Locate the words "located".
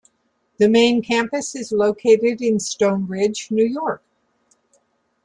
1.71-2.41